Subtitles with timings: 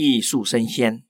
[0.00, 1.02] 艺术生鲜，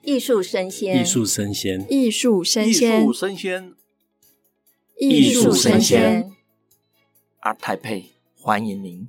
[0.00, 3.74] 艺术生鲜，艺术生鲜，艺术生鲜，艺术生鲜，
[4.96, 6.32] 艺术生鲜。
[7.42, 8.04] ART TAIPEI，
[8.34, 9.06] 欢迎您。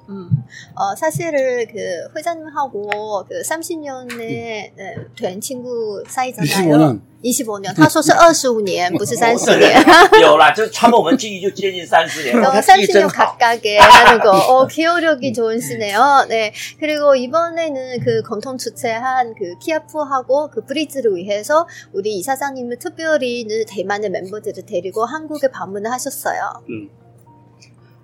[0.09, 0.29] 음,
[0.73, 6.47] 어, 사실은 그 회장님하고 그 30년에 네, 된 친구 사이잖아요.
[6.47, 7.01] 25년.
[7.23, 7.75] 25년.
[7.75, 9.83] 他说是25年,不是30年.
[10.21, 12.41] 有啦,就是差不多我们记忆就接近30年.
[12.41, 14.31] 어, 30년 각각의 하는 거.
[14.31, 16.27] 어, 기억력이 좋으시네요.
[16.29, 16.53] 네.
[16.79, 24.65] 그리고 이번에는 그 공통 주최한 그 키아프하고 그 브리즈를 위해서 우리 이사장님을 특별히 대만의 멤버들을
[24.65, 26.63] 데리고 한국에 방문을 하셨어요.
[26.69, 26.89] 음.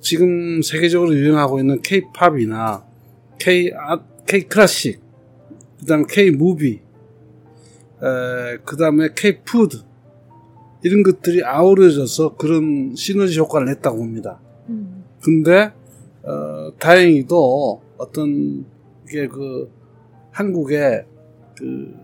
[0.00, 2.84] 지금 세계적으로 유행하고 있는 K-팝이나
[3.38, 5.00] K 아 K 클래식,
[5.80, 6.80] 그다음 K 무비,
[8.64, 9.78] 그다음에 K 푸드
[10.82, 14.40] 이런 것들이 아우러져서 그런 시너지 효과를 냈다고 봅니다.
[14.68, 15.04] 음.
[15.22, 15.72] 근데
[16.22, 18.64] 어, 다행히도 어떤
[19.06, 19.70] 이게 그
[20.30, 21.04] 한국에
[21.56, 21.94] 그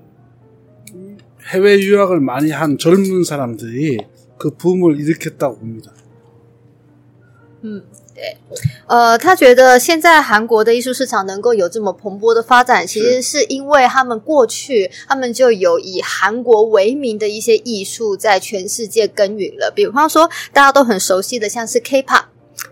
[1.53, 3.99] 해외 유학을 많이 한 젊은 사람들이
[4.39, 5.93] 그 붐을 일으켰다고 봅니다.
[7.67, 7.83] 嗯，
[8.15, 8.37] 对，
[8.87, 19.73] 呃，他觉得现在韩国的艺术市场能够有这么蓬勃的发展，其实是因为他们过去他们就有以韩国为名的一些艺术在全世界耕耘了。
[19.75, 22.25] 比方说，大家都很熟悉的，像是 K-pop，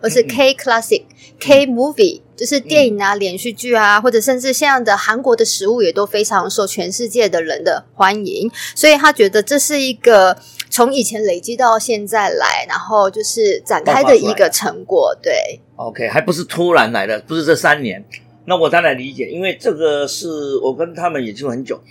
[0.02, 1.04] 或是 K-classic、
[1.40, 8.50] K-movie，就是电影啊、连续剧啊，或者甚至现在的韩国的食物也都非常受全世界的人的欢迎。
[8.74, 10.36] 所以他觉得这是一个。
[10.71, 15.61] 从以前累积到现在来，然后就是展开的一个成果，对。
[15.75, 18.05] OK，还不是突然来的，不是这三年。
[18.45, 21.81] 那我当然理解，因为这个是我跟他们也就很久，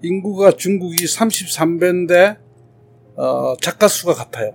[0.02, 2.36] 인구가 중국이 33배인데
[3.16, 4.54] 어, 작가 수가 같아요.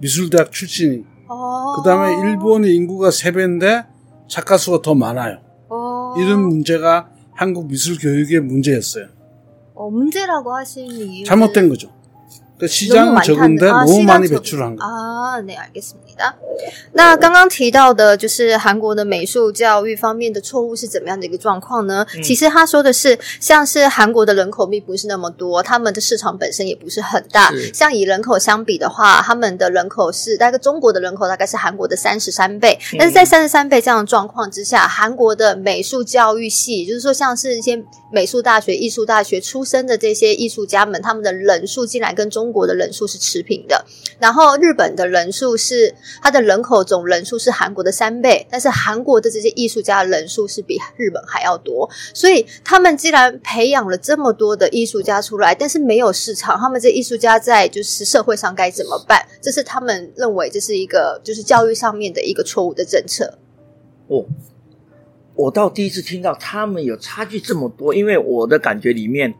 [0.00, 1.04] 미술대학 출신이.
[1.28, 1.76] 어...
[1.76, 3.86] 그 다음에 일본이 인구가 3배인데
[4.28, 5.40] 작가 수가 더 많아요.
[5.68, 6.14] 어...
[6.18, 9.08] 이런 문제가 한국 미술 교육의 문제였어요.
[9.74, 11.90] 어, 문제라고 하시는 이유 잘못된 거죠.
[12.57, 14.85] 그러니까 시장은 적은데 아, 너무 많이 배출한 거.
[14.85, 16.35] 아, 네, 알겠습니다.
[16.93, 22.05] 那刚刚提到的就是韩国的美术教育方面的错误是怎么样的一个状况呢？
[22.15, 27.51] 嗯、其实他说的是，像是韩国的人口并不是那么多，他们的市场本身也不是很大。
[27.73, 32.77] 像以人口相比的话，他们的人口是大概中国的人口大概是韩国的三十三倍。
[32.99, 43.84] 但是在三十三倍这样的状况之下，韩国的美术教育系，就是说像是一些美术大学、艺术大学出身的这些艺术家们，他们的人数竟然跟中 中国的人数是持平的。
[44.18, 51.86] 然后日本的人数是他的人口总人数是韩国的三倍，但是韩国的这些艺术家的人数是比日本还要多。
[52.14, 59.22] 所以他们既然培养了这么多的艺术家出来，但是没有市场，他们这艺术家在就是社会上该怎么办？
[59.42, 63.38] 这是他们认为这是一个就是教育上面的一个错误的政策。
[64.06, 64.24] 哦。
[65.34, 69.32] 我倒第一次听到他们有差距这么多，因为我的感觉里面，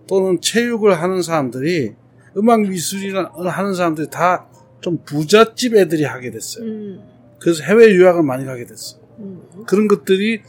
[0.07, 1.94] 또는 체육을 하는 사람들이
[2.38, 4.48] 음악 미술이나 하는 사람들이 다
[4.86, 6.63] 좀 부잣집 애들이 하게 됐어요.
[6.63, 7.00] 음.
[7.39, 9.01] 그래서 해외 유학을 많이 가게 됐어요.
[9.18, 9.42] 음.
[9.66, 10.42] 그런 것들이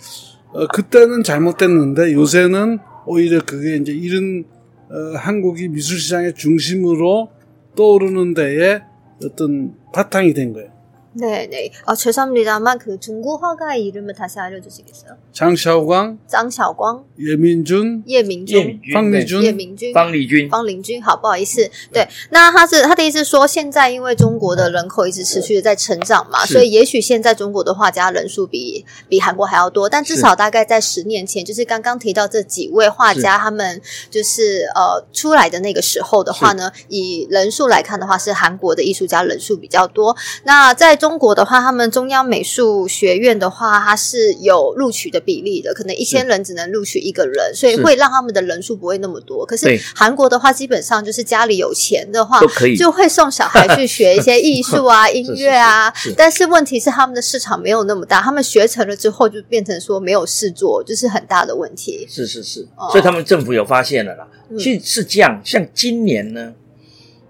[0.52, 4.44] 어, 그때는 잘못됐는데 요새는 오히려 그게 이제 이런
[4.90, 7.30] 어, 한국이 미술 시장의 중심으로
[7.76, 8.82] 떠오르는 데에
[9.24, 10.70] 어떤 바탕이 된 거예요.
[11.15, 11.69] 네, 네.
[11.85, 15.17] 아, 죄송합니다만 그 중국 화가의 이름을 다시 알려주시겠어요?
[15.33, 21.03] 장샤오광, 장샤오광, 예민준, 예민준, 방리준, 예민준, 方礼钧，方礼钧。
[21.03, 21.69] 好，不好意思。
[21.91, 40.15] 对，那他是他的意思说，现在因为中国的人口一直持续的在成长嘛，所以也许现在中国的画家人数比比韩国还要多，但至少大概在十年前，就是刚刚提到这几位画家他们就是呃出来的那个时候的话呢，以人数来看的话，是韩国的艺术家人数比较多。
[40.45, 49.46] 那在中 中国的话，他们中央美术学院的话，它是有录取的比例的，可能一千人只能录取一个人，所以会让他们的人数不会那么多。
[49.46, 52.40] 可是韩国的话，基本上就是家里有钱的话，
[52.76, 55.94] 就会送小孩去学一些艺术啊、 音乐啊。
[56.16, 62.04] 但是问题是，他们的市场没有那么大，他们学成了之后就变成说没有事做，就是很大的问题。
[62.10, 64.26] 是是是，所以他们政府有发现了啦。
[64.58, 66.54] 其实是这样，像今年呢，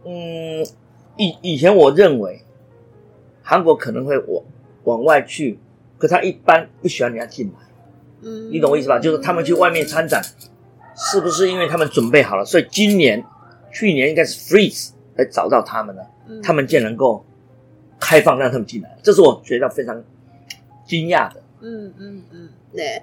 [0.06, 0.64] 嗯，
[1.18, 2.40] 以以前我认为。
[3.49, 4.43] 韩国可能会往
[4.83, 5.57] 往外去，
[5.99, 7.53] 可他一般不喜欢人家进来。
[8.23, 8.99] 嗯，你懂我意思吧？
[8.99, 10.21] 就是他们去外面参展，
[10.97, 12.45] 是不是因为他们准备好了？
[12.45, 13.25] 所以今年、
[13.73, 17.25] 去年应该是 freeze 来找到他们了，嗯、他们竟然能够
[18.00, 20.03] 开放让他们进来，这是我觉得非常
[20.85, 21.41] 惊讶的。
[21.61, 23.00] 嗯嗯嗯，对，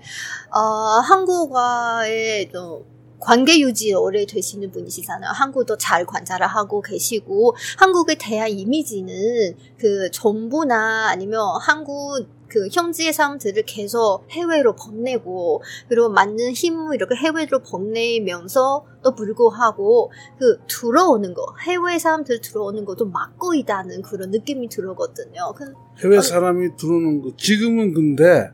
[0.51, 2.85] 呃，韩国话诶都。
[3.23, 5.31] 관계 유지에 오래 되시는 분이시잖아요.
[5.33, 13.63] 한국도 잘 관찰을 하고 계시고 한국에 대한 이미지는 그 정부나 아니면 한국 그 현지의 사람들을
[13.63, 21.97] 계속 해외로 보내고 그리고 맞는 힘을 이렇게 해외로 보내면서 또 불구하고 그 들어오는 거 해외
[21.97, 25.53] 사람들 들어오는 것도 막고 있다는 그런 느낌이 들거든요.
[25.55, 28.51] 그 해외 사람이 들어오는 거 지금은 근데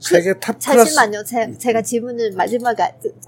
[0.00, 1.24] 세계 탑 클래스 잠시만요.
[1.24, 2.76] 제, 제가 질문을 마지막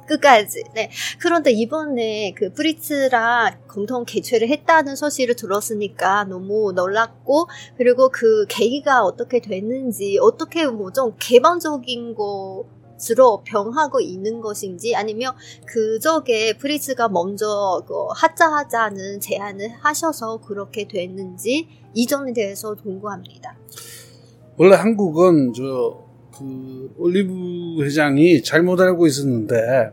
[0.07, 0.63] 끝까지.
[0.75, 0.91] 네.
[1.21, 9.41] 그런데 이번에 그 프리츠랑 공동 개최를 했다는 소식을 들었으니까 너무 놀랐고 그리고 그 계기가 어떻게
[9.41, 15.35] 됐는지 어떻게 뭐 좀 개방적인 것으로 병하고 있는 것인지 아니면
[15.67, 23.57] 그저께 프리츠가 먼저 그 하자하자는 제안을 하셔서 그렇게 됐는지 이 점에 대해서 궁금합니다.
[24.57, 26.02] 원래 한국은 저
[26.37, 29.93] 그 올리브 회장이 잘못 알고 있었는데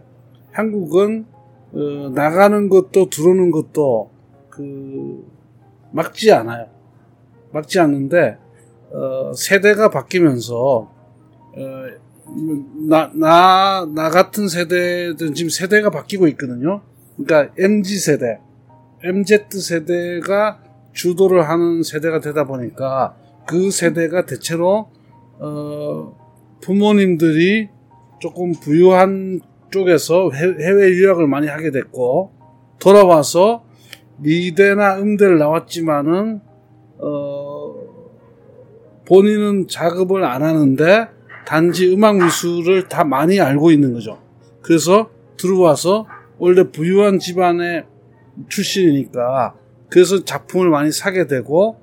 [0.51, 1.25] 한국은
[1.72, 4.10] 어, 나가는 것도 들어오는 것도
[4.50, 5.25] 그
[5.91, 6.67] 막지 않아요.
[7.51, 8.38] 막지 않는데
[8.91, 10.91] 어, 세대가 바뀌면서
[11.55, 12.10] 어,
[12.88, 16.81] 나, 나, 나 같은 세대든 지금 세대가 바뀌고 있거든요.
[17.17, 18.39] 그러니까 MZ 세대,
[19.03, 20.62] MZ 세대가
[20.93, 23.15] 주도를 하는 세대가 되다 보니까
[23.48, 24.89] 그 세대가 대체로
[25.39, 26.19] 어,
[26.62, 27.70] 부모님들이
[28.20, 32.32] 조금 부유한 쪽에서 해외 유학을 많이 하게 됐고
[32.80, 33.63] 돌아와서
[34.18, 36.42] 미대나 음대를 나왔지만은
[36.98, 37.75] 어,
[39.08, 41.08] 본인은 작업을 안 하는데
[41.46, 44.20] 단지 음악 미술을 다 많이 알고 있는 거죠.
[44.62, 46.06] 그래서 들어와서
[46.38, 47.86] 원래 부유한 집안의
[48.50, 49.56] 출신이니까
[49.89, 51.78] 그래서 작품을 많이 사게 되고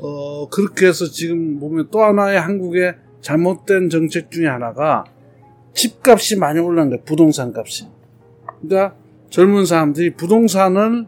[0.00, 5.04] 어, 그렇게 해서 지금 보면 또 하나의 한국의 잘못된 정책 중에 하나가
[5.74, 6.60] 집값이 많이
[6.90, 7.02] 거예요.
[7.04, 7.88] 부동산 값이.
[8.60, 8.94] 그러니까
[9.30, 11.06] 젊은 사람들이 부동산을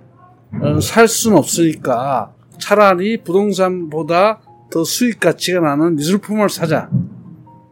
[0.63, 4.41] 어, 살 수는 없으니까 차라리 부동산보다
[4.71, 6.89] 더 수익 가치가 나는 미술품을 사자.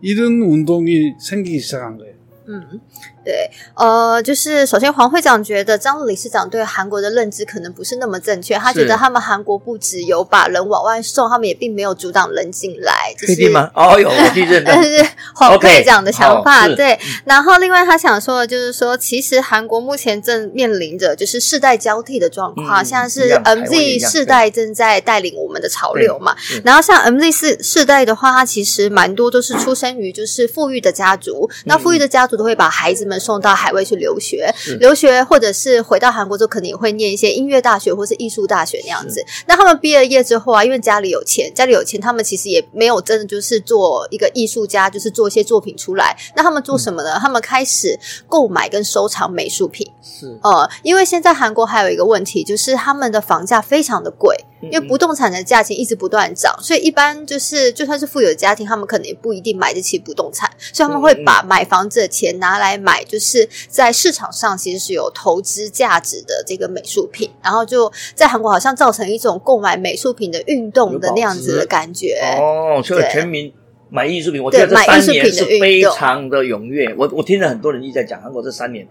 [0.03, 2.13] 이런 운동이 생기기 시작한 거예요.
[2.49, 2.81] 嗯，
[3.25, 13.15] 对，呃，就是首先黄会长觉得张理事长对韩国的认知可能不是那么正确，他觉得他们韩国不只有把人往外送，他们也并没有阻挡人进来。
[13.17, 13.71] 确定吗？
[13.77, 14.63] 哦，有我记认。
[14.67, 26.35] 但是黄会长的想法 Okay, 对，然后另外他想说的就是说，其实韩国目前正面临着就是世代交替的状况，嗯、像是 MZ 世代正在带领我们的潮流嘛。
[26.65, 32.33] 然后像 MZ 世世代的话，它其实蛮多都是出生于就是富裕的家族，那富裕的家族。
[32.33, 39.25] 都会把孩子们送到海外去留学，留学或者是回到韩国之后，可能也会念一些音乐大学或是艺术大学那样子。
[39.47, 46.17] 那他们毕了业之后啊，因为家里有钱，家里有钱，他们其实也没有真的就是做一个艺术家，就是做一些作品出来。
[46.37, 47.19] 那他们做什么呢？
[47.21, 49.91] 他们开始购买跟收藏美术品。
[50.03, 54.37] 是，呃，因为现在韩国还有一个问题，就是他们的房价非常的贵。
[54.71, 72.15] 因为不动产的价钱一直不断涨，所以一般就是就算是富有的家庭，他们可能也不一定买得起不动产，所以他们会把买房子的钱拿来买，就是在市场上其实是有投资价值的这个美术品，然后就在韩国好像造成一种购买美术品的运动的那样子的感觉。
[72.39, 73.53] 哦，所以全民
[73.89, 76.95] 买艺术品，我觉得这三年是非常的踊跃。
[76.97, 78.87] 我我听了很多人一直在讲，韩国这三年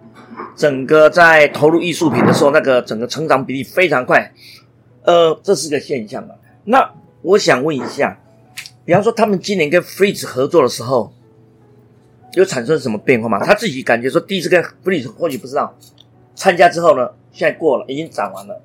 [0.56, 4.32] 整个在投入艺术品的时候，那个整个成长比例非常快。
[5.04, 6.35] 呃，这是个现象嘛。
[6.64, 8.18] 那我想问一下，
[8.85, 11.12] 比方说他们今年跟 Frieze 合作的时候，
[12.35, 13.45] 有产生什么变化吗？
[13.45, 15.76] 他自己感觉说，第一次跟 Frieze 或许不知道，
[16.35, 18.62] 参加之后呢，现在过了，已经展完了。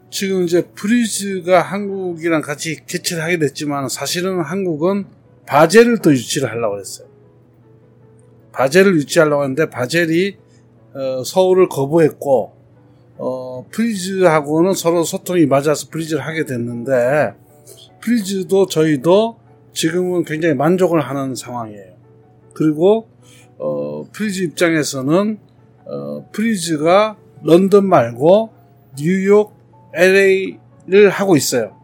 [0.09, 5.05] 지금 이제 브리즈가 한국이랑 같이 개최를 하게 됐지만 사실은 한국은
[5.45, 7.07] 바젤을 또 유치를 하려고 했어요.
[8.51, 10.44] 바젤을 유치하려고 했는데 바젤이
[10.95, 12.53] 어, 서울을 거부했고
[13.17, 17.33] 어, 프리즈하고는 서로 소통이 맞아서 프리즈를 하게 됐는데
[18.01, 19.37] 프리즈도 저희도
[19.73, 21.95] 지금은 굉장히 만족을 하는 상황이에요.
[22.53, 23.09] 그리고
[23.57, 25.37] 어, 프리즈 입장에서는
[25.85, 28.51] 어, 프리즈가 런던 말고
[28.97, 29.53] 뉴욕,
[29.93, 31.75] LA를 하고 있어요.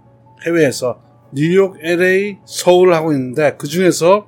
[0.45, 1.01] 해외에서
[1.33, 4.27] 뉴욕, LA, 서울을 하고 있는데 그 중에서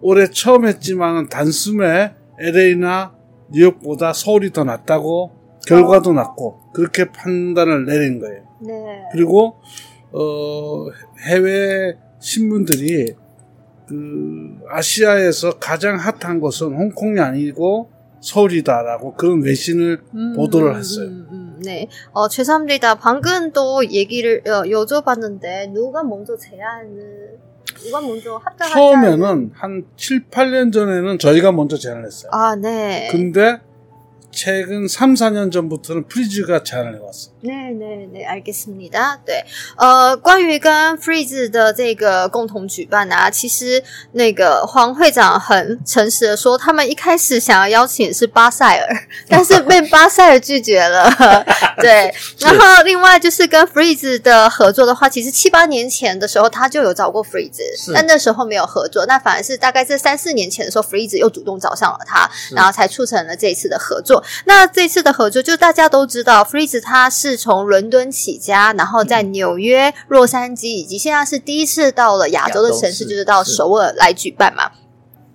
[0.00, 3.17] 올해 처음 했지만 단숨에 LA나
[3.50, 5.32] 뉴욕보다 서울이 더 낫다고
[5.66, 8.42] 결과도 낫고 그렇게 판단을 내린 거예요.
[8.60, 9.04] 네.
[9.12, 9.56] 그리고
[10.12, 10.86] 어,
[11.28, 13.14] 해외 신문들이
[13.86, 17.90] 그 아시아에서 가장 핫한 곳은 홍콩이 아니고
[18.20, 21.06] 서울이다라고 그런 외신을 음, 보도를 했어요.
[21.06, 21.88] 음, 음, 네.
[22.12, 22.96] 어, 죄송합니다.
[22.96, 27.38] 방금 또 얘기를 여, 여쭤봤는데 누가 먼저 제안을
[27.84, 28.74] 누가 먼저 합작하자.
[28.74, 32.30] 처음에는 한 7, 8년 전에는 저희가 먼저 제안을 했어요.
[32.32, 33.08] 아, 네.
[33.10, 33.60] 근데
[34.35, 37.33] 최근 3, 4년 전부터는 프리즈가 제안을 해왔어요.
[37.43, 39.19] 네네 네， 알겠습니다。
[39.23, 39.45] 对，
[39.77, 43.83] 呃，关于跟 Freeze 的这个共同举办啊，其实
[44.13, 48.87] 那个黄会长很诚实的说，他们一开始想要邀请是巴塞尔，
[49.29, 51.11] 但是被巴塞尔拒绝了。
[51.77, 59.05] 对，然后另外就是跟 Freeze 的合作的话，其实七八年前的时候他就有找过 Freeze，但那时候没有合作。
[59.05, 64.16] 那反而是大概这三四年前的时候，Freeze 又主动找上了他，然后才促成了这一次的合作。
[64.44, 67.38] 那这次的合作，就大家都知道，Freeze 他是。
[67.38, 74.72] 从伦敦起家，然后在纽约、洛杉矶，以及现在是第一次到了亚洲的城市，就是到首尔来举办嘛。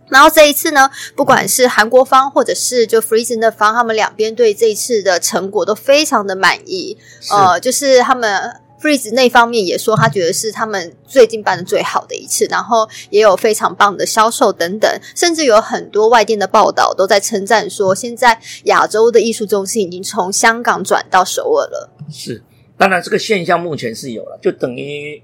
[0.10, 6.98] 然后这一次呢，不管是韩国方或者是就 Freeze 的方，他们两边对这一次的成果都非常的满意。
[7.32, 21.90] 呃，就是他们 Freeze 那方面也说，他觉得是他们最近办的最好的一次，然后也有非常棒的销售等等，甚至有很多外电的报道都在称赞说，现在亚洲的艺术中心已经从香港转到首尔了。
[22.12, 22.44] 是，
[22.78, 25.24] 当然这个现象目前是有了，就等于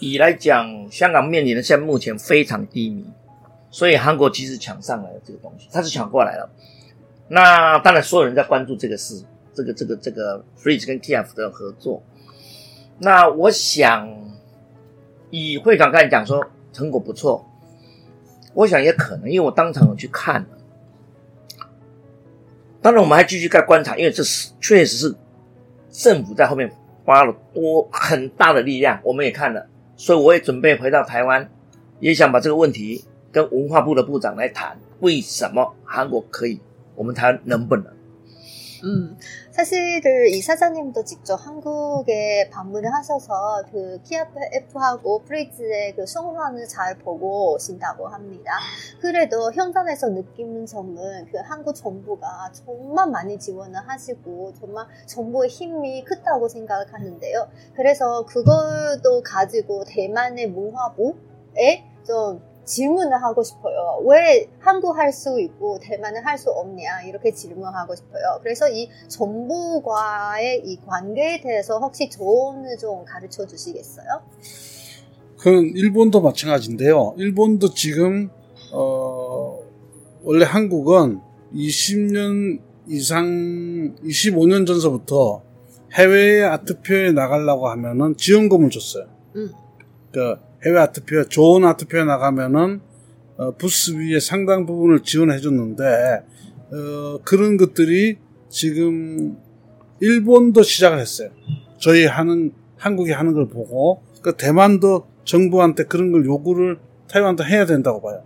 [0.00, 3.04] 以来讲，香港面临的现在目前非常低迷，
[3.70, 6.50] 所以韩国其实抢上来了这个东西，他是抢过来了。
[7.28, 9.22] 那当然，所有人在关注这个事，
[9.54, 12.02] 这个这个这个 Freeze 跟 TF 的合作。
[13.02, 14.06] 那我想，
[15.30, 17.48] 以会长刚才讲说成果不错，
[18.52, 20.48] 我想也可能，因为我当场有去看了。
[22.82, 25.14] 当然，我们还继续在观察，因为这是确实是
[25.90, 26.70] 政府在后面
[27.06, 29.66] 花了多很大的力量，我们也看了，
[29.96, 31.50] 所以我也准备回到台湾，
[32.00, 33.02] 也想把这个问题
[33.32, 36.60] 跟文化部的部长来谈，为什么韩国可以，
[36.94, 37.86] 我们台湾能不能？
[38.82, 39.16] 嗯。
[39.50, 48.08] 사실 이 사장님도 직접 한국에 방문을 하셔서 그 TF하고 프리즈의 그 성화를 잘 보고 오신다고
[48.08, 48.52] 합니다.
[49.00, 56.48] 그래도 현장에서 느끼는 점은 그 한국 정부가 정말 많이 지원을 하시고 정말 정부의 힘이 크다고
[56.48, 57.48] 생각을 하는데요.
[57.74, 64.02] 그래서 그것도 가지고 대만의 문화부에 좀 질문을 하고 싶어요.
[64.06, 68.38] 왜 한국 할 수 있고 대만은 할 수 없냐 이렇게 질문하고 싶어요.
[68.42, 74.06] 그래서 이 정부과의 이 관계에 대해서 혹시 조언을 좀 가르쳐 주시겠어요?
[75.38, 77.14] 그 일본도 마찬가지인데요.
[77.16, 78.30] 일본도 지금
[78.72, 79.58] 어
[80.22, 81.20] 원래 한국은
[81.54, 85.42] 20년 이상 25년 전서부터
[85.94, 89.06] 해외 아트표에 나가려고 하면은 지원금을 줬어요.
[89.36, 89.50] 음.
[90.12, 92.80] 그러니까 해외 아트표, 좋은 아트표에 나가면은,
[93.36, 95.84] 어, 부스 위에 상당 부분을 지원해 줬는데,
[96.72, 98.18] 어, 그런 것들이
[98.48, 99.38] 지금
[100.00, 101.30] 일본도 시작을 했어요.
[101.78, 108.02] 저희 하는, 한국이 하는 걸 보고, 그 대만도 정부한테 그런 걸 요구를 타이완도 해야 된다고
[108.02, 108.22] 봐요.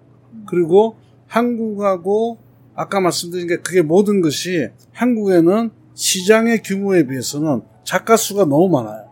[0.46, 2.38] 그리고 한국하고
[2.74, 9.08] 아까 말씀드린 게 그게 모든 것이 한국에는 시장의 규모에 비해서는 작가 수가 너무 많아요.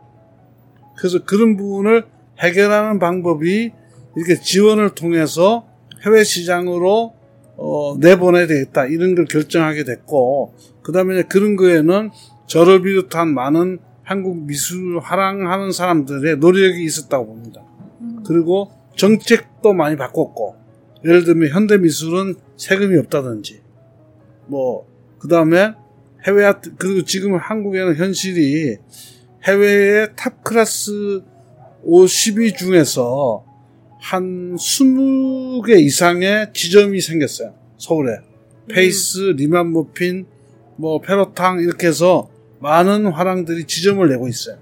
[0.97, 2.07] 그래서 그런 부분을
[2.43, 3.73] 해결하는 방법이
[4.17, 5.67] 이렇게 지원을 통해서
[6.05, 7.15] 해외 시장으로
[7.57, 12.11] 어, 내보내야 되겠다 이런 걸 결정하게 됐고 그 다음에 그런 거에는
[12.47, 17.63] 저를 비롯한 많은 한국 미술 화랑하는 사람들의 노력이 있었다고 봅니다.
[18.27, 20.57] 그리고 정책도 많이 바꿨고
[21.05, 23.61] 예를 들면 현대 미술은 세금이 없다든지
[24.47, 25.73] 뭐 그 다음에
[26.27, 28.77] 해외 아트 그리고 지금 한국에는 현실이
[29.45, 31.23] 해외의 탑 클래스
[31.86, 33.44] 50위 중에서
[34.00, 37.54] 한 20개 이상의 지점이 생겼어요.
[37.78, 38.18] 서울에.
[38.68, 39.36] 페이스, 음.
[39.38, 40.26] 리만 모핀,
[40.76, 44.58] 뭐 페로탕 이렇게 해서 많은 화랑들이 지점을 내고 있어요.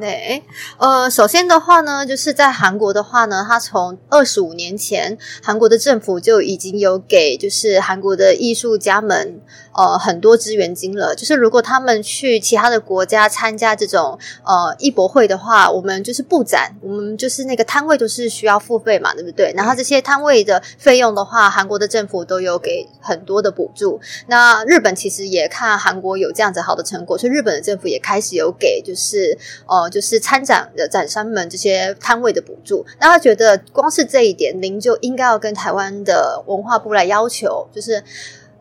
[0.00, 0.42] 对，
[0.78, 9.42] 呃，首先的话呢，就是在韩国的话呢，它从二十五年前，韩国的政府就已经有给就是韩国的艺术家们
[9.77, 11.15] 呃很多资源金了。
[11.15, 19.53] 就是如果他们去其他的国家参加这种呃艺博会的话，我们就是布展，我们就是那个摊位都是需要付费嘛，对不对？
[19.55, 23.99] 然后这些摊位的费用的话，韩国的政府都有给很多的补助。
[24.27, 29.37] 那日本其实也看韩国有这样子好的成果，所以日本的政府也开始有给就是
[29.67, 29.87] 呃。
[29.89, 38.03] 就是参展的展商们这些摊位的补助，那他觉得光是这一点，您就应该要跟台湾的文化部来要求，就是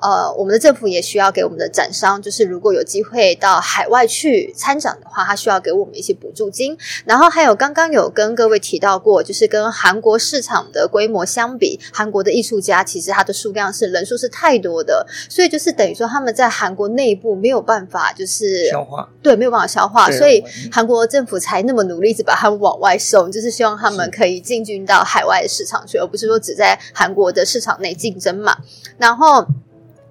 [0.07, 6.79] 呃，我们的政府也需要给我们的展商，就是如果有机会到海外去参展的话，他需要给我们一些补助金。
[7.05, 20.41] 然后还有刚刚有跟各位提到过，就是跟韩国市场的规模相比，韩国的艺术家其实他的数量是人数是太多的，所以就是等于说他们在韩国内部没有办法就是消化，对，没有办法消化，所以
[20.71, 28.57] 韩国政府才那么努力，一直把他们往外送，就是希望他们可以进军到海外的市场去，而不是说只在韩国的市场内竞争嘛。
[28.99, 29.45] 然后。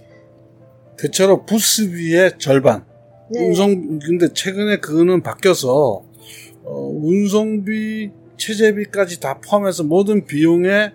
[0.97, 2.85] 대체로부스비의절반
[3.29, 3.47] 네.
[3.47, 6.03] 운송 근데 최근에 그거는 바뀌어서
[6.63, 10.91] 어, 운송비, 체재비까지 다 포함해서 모든 비용의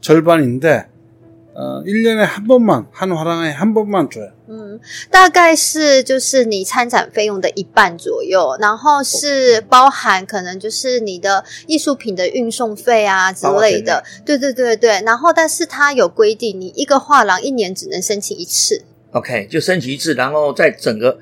[0.00, 0.86] 절반인데
[1.54, 4.30] 어, 1년에 한 번만 한 화廊에 한 번만 줘요.
[4.48, 4.78] 嗯，
[5.10, 18.84] 大概是就是你参展费用的一半左右，然后是包含可能就是你的艺术品的运送费啊之类的，对对对对，然后但是它有规定，你一个画廊一年只能申请一次。
[19.10, 21.18] OK，对、呃，整个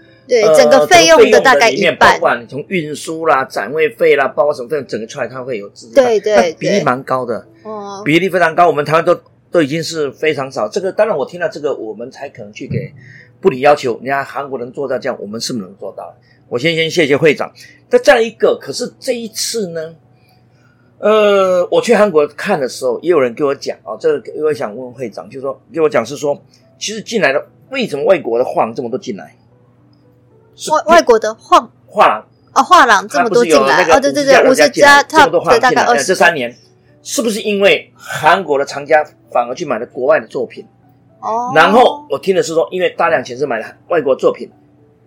[0.87, 8.67] 费用的大概一半，不管你从运输啦、展位费啦，包括什么费用，整个出来它会有自对对，对，比例蛮高的，哦，比例非常高。
[8.67, 9.19] 我们台湾都
[9.51, 10.69] 都已经是非常少。
[10.69, 12.93] 这个当然，我听到这个，我们才可能去给
[13.41, 13.97] 不理要求。
[13.97, 16.15] 人家韩国能做到这样，我们是不是能做到？
[16.47, 17.51] 我先先谢谢会长。
[17.89, 19.95] 那再来一个，可是这一次呢，
[20.99, 26.41] 呃，我去韩国看的时候，也有人跟我讲啊、哦，这个因为想问会长，就是说给我讲是说，
[26.79, 29.35] 其实进来的为什么外国的画廊这么多进来？
[30.69, 36.03] 外外国的画画廊哦，画廊这么多进来哦，对对对，五十家，差不多大概二十。
[36.05, 36.55] 这三年
[37.01, 40.67] 是不是因为韩国的藏家反而去买了国外的作品？
[41.21, 44.51] 哦，然后我听的是说，因为大量钱是买了外国作品，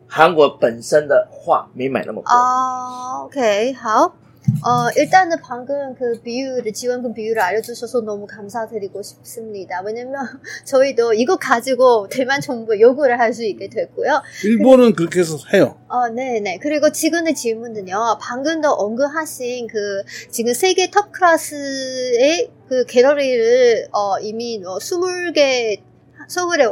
[0.09, 2.31] 韩国本身的画没买那么多。
[2.35, 4.15] 哦，OK，好。
[4.63, 9.83] 어, 일단은 방금 그 비율, 지원금 비율을 알려주셔서 너무 감사드리고 싶습니다.
[9.85, 10.15] 왜냐면
[10.65, 14.23] 저희도 이거 가지고 대만 정부에 요구를 할 수 있게 됐고요.
[14.45, 15.77] 일본은 그, 그렇게 해서 해요.
[15.89, 16.59] 어, 네네.
[16.59, 18.19] 그리고 지금의 질문은요.
[18.21, 25.81] 방금도 언급하신 그 지금 세계 톱 클래스의 그 갤러리를 어, 이미 어, 20개
[26.29, 26.65] 서울에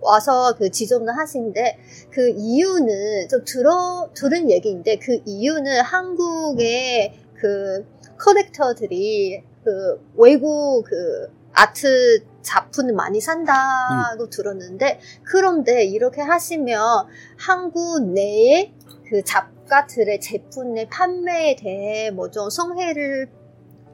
[0.00, 1.78] 와서 그 지점을 하시는데
[2.10, 7.86] 그 이유는 좀 들어 들은 얘기인데 그 이유는 한국의 그
[8.18, 14.30] 커넥터들이 그 외국 그 아트 작품을 많이 산다고 음.
[14.30, 16.78] 들었는데 그런데 이렇게 하시면
[17.36, 18.72] 한국 내에
[19.08, 23.28] 그 작가들의 제품의 판매에 대해 뭐 좀 성해를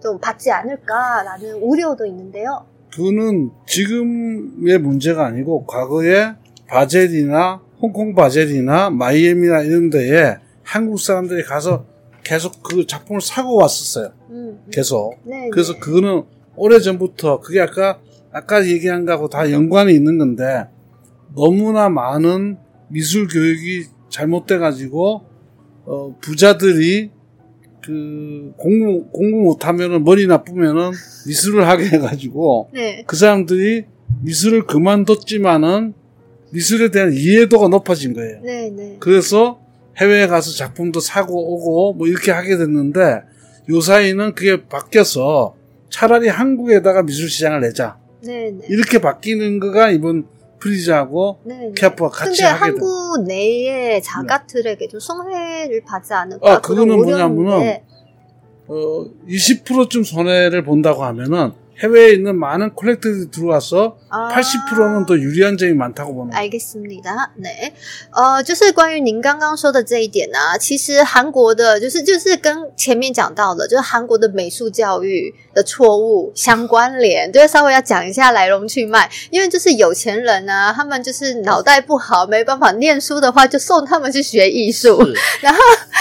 [0.03, 2.67] 좀 받지 않을까라는 우려도 있는데요.
[2.93, 6.35] 그거는 지금의 문제가 아니고 과거에
[6.67, 11.87] 바젤이나 홍콩 바젤이나 마이애미나 이런 데에 한국 사람들이 가서
[12.25, 14.13] 계속 그 작품을 사고 왔었어요.
[14.31, 14.71] 음, 음.
[14.73, 15.15] 계속.
[15.25, 15.79] 네, 그래서 네.
[15.79, 16.23] 그거는
[16.57, 18.01] 오래 전부터 그게 아까
[18.33, 20.65] 아까 얘기한 거하고 다 연관이 있는 건데
[21.37, 22.57] 너무나 많은
[22.89, 25.27] 미술 교육이 잘못돼 가지고
[25.85, 27.11] 어 부자들이
[27.83, 30.93] 그 공부 공부 못하면은 머리 나쁘면은
[31.27, 33.05] 미술을 하게 해가지고 네.
[33.07, 33.85] 그 사람들이
[34.23, 35.95] 미술을 그만뒀지만은
[36.51, 38.41] 미술에 대한 이해도가 높아진 거예요.
[38.43, 38.97] 네, 네.
[39.01, 39.61] 그래서
[39.99, 43.23] 해외에 가서 작품도 사고 오고 뭐 이렇게 하게 됐는데
[43.71, 45.55] 요 사이는 그게 바뀌어서
[45.89, 47.97] 차라리 한국에다가 미술 시장을 내자.
[48.23, 48.67] 네, 네.
[48.69, 50.27] 이렇게 바뀌는 거가 이번
[50.59, 52.73] 프리즈하고 네, 캐프와 같이 하게 돼.
[52.73, 56.53] 근데 한국 내에 작가들에게 좀 성회를 받지 않을까?
[56.55, 57.79] 아, 그거는 뭐냐면은
[58.67, 65.74] 어, 20%쯤 손해를 본다고 하면은 해외에 있는 많은 콜렉터들이 들어와서 아 80%는 더 유리한 점이
[65.74, 66.44] 많다고 보는 거예요.
[66.44, 67.32] 알겠습니다。
[67.42, 67.72] 对，
[68.12, 79.10] 呃，就是关于您刚刚说的这一点呢、啊，其实韩国的，就是就是跟前面讲到的，就是韩国的美术教育的错误相关联，对，稍微要讲一下来龙去脉。
[79.30, 85.00] 因为就是有钱人呢、啊，他们就是脑袋不好，没办法念书的话，就送他们去学艺术，
[85.40, 85.60] 然后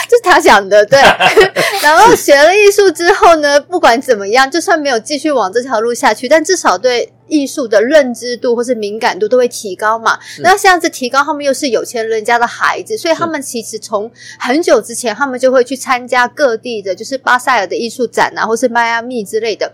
[0.08, 0.98] 就是他讲的，对，
[1.82, 10.19] 然后学了艺术之后呢，不管怎么样，就算没有继续往这 条路下去，但至少对艺术的认知度或是敏感度都会提高嘛。
[10.41, 19.71] 那这样子提高，他们又是有钱人家的孩子，所以他们其实从很久之前，他们就会去参加各地的，就是巴塞尔的艺术展啊，或是迈阿密之类的。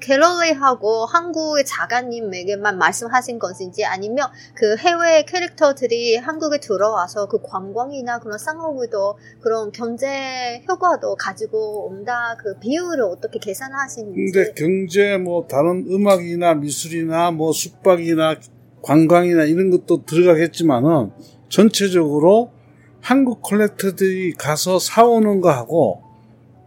[0.01, 9.19] 갤러리하고 한국의 작가님에게만 말씀하신 것인지 아니면 그 해외 캐릭터들이 한국에 들어와서 그 관광이나 그런 상업의도
[9.41, 14.33] 그런 경제 효과도 가지고 온다 그 비율을 어떻게 계산하시는지.
[14.33, 18.37] 근데 경제 뭐 다른 음악이나 미술이나 뭐 숙박이나
[18.83, 21.11] 관광이나 이런 것도 들어가겠지만은
[21.49, 22.53] 전체적으로
[23.01, 26.10] 한국 컬렉터들이 가서 사오는 거하고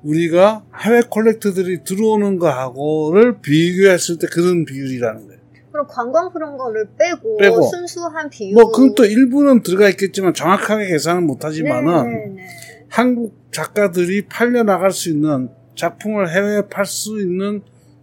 [0.04, 5.42] 우리가 해외 콜렉터들이 들어오는 거하고를 비교했을 때 그런 비율이라는 거예요.
[5.72, 7.64] 그럼 관광 그런 거를 빼고, 빼고.
[7.64, 12.48] 순수한 비율 뭐 그건 또 일부는 들어가 있겠지만 정확하게 계산은 못하지만은 네네네.
[12.90, 17.62] 한국 작가들이 팔려 나갈 수 있는 작품을 해외에 팔 수 있는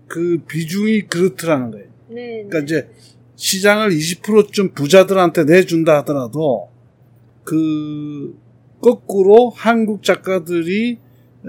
[0.09, 1.87] 그 비중이 그렇더라는 거예요.
[2.09, 2.45] 네.
[2.49, 2.89] 그러니까 이제
[3.37, 6.71] 시장을 20%쯤 부자들한테 내준다 하더라도
[7.45, 8.37] 그
[8.81, 10.99] 거꾸로 한국 작가들이
[11.46, 11.48] 어,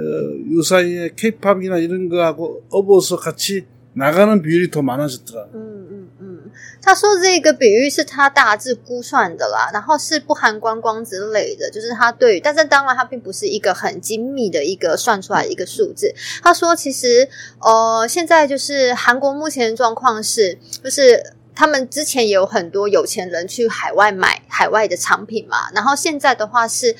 [0.52, 5.48] 요 사이에 케이팝이나 이런 거하고 업어서 같이 나가는 비율이 더 많아졌더라.
[5.54, 6.50] 嗯嗯嗯，
[6.82, 16.14] 他说这个比喻是他大致估算的啦，然后是不含观光之类的，就是他对于，但是当然他并不是一个很精密的一个算出来的一个数字。
[16.42, 17.26] 他说其实
[17.60, 26.94] 呃，现在就是韩国目前的状况是，就是他们之前也有很多有钱人去海外买海外的产品嘛，然后现在的话是。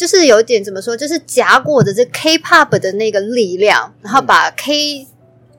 [0.00, 5.08] 就是有点怎么说，就是夹过的这 K-pop 的那个力量，然后把 K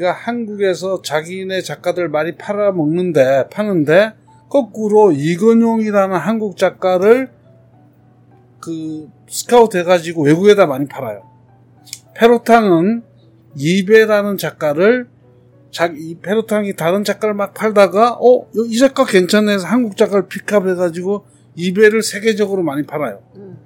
[0.00, 4.12] 가 한국에서 자기네 작가들 많이 팔아먹는데 파는데
[4.48, 7.30] 거꾸로 이건용이라는 한국 작가를
[8.60, 11.22] 그 스카우트 해가지고 외국에다 많이 팔아요.
[12.14, 13.02] 페로탕은
[13.56, 15.08] 이베라는 작가를
[15.70, 22.02] 자기 페로탕이 다른 작가를 막 팔다가 어 이 작가 괜찮네 해서 한국 작가를 픽업해가지고 이베를
[22.02, 23.20] 세계적으로 많이 팔아요.
[23.36, 23.58] 음.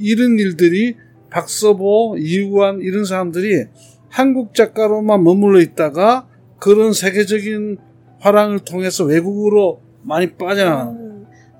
[0.00, 0.96] 이런 일들이
[1.30, 3.64] 박서보, 이우환 이런 사람들이
[4.09, 6.27] 한국 작가로만 머물러 있다가
[6.59, 7.77] 그런 세계적인
[8.19, 11.13] 화랑을 통해서 외국으로 많이 빠져나가는 거예요.